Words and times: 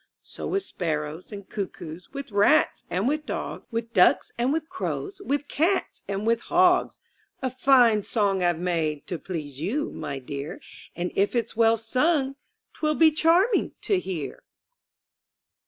So 0.23 0.47
with 0.47 0.63
sparrows 0.63 1.31
and 1.31 1.47
cuckoos. 1.47 2.09
With 2.11 2.31
rats 2.31 2.83
and 2.89 3.07
with 3.07 3.27
dogs. 3.27 3.67
With 3.69 3.93
ducks 3.93 4.31
and 4.35 4.51
with 4.51 4.67
crows, 4.67 5.21
With 5.23 5.47
cats 5.47 6.01
and 6.07 6.25
with 6.25 6.39
hogs! 6.39 6.99
A 7.43 7.51
fine 7.51 8.01
song 8.01 8.41
I've 8.41 8.57
made 8.57 9.05
To 9.05 9.19
please 9.19 9.59
you, 9.59 9.91
my 9.91 10.17
dear, 10.17 10.59
And 10.95 11.11
if 11.13 11.35
it's 11.35 11.55
well 11.55 11.77
sung. 11.77 12.35
Twill 12.73 12.95
be 12.95 13.11
charming 13.11 13.73
to 13.81 13.99
hear. 13.99 14.41